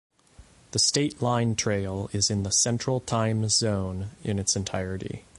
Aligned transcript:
The 0.71 0.79
State 0.79 1.21
Line 1.21 1.53
Trail 1.55 2.09
is 2.11 2.31
in 2.31 2.41
the 2.41 2.51
Central 2.51 3.01
Time 3.01 3.47
Zone 3.49 4.09
in 4.23 4.39
its 4.39 4.55
entirety. 4.55 5.25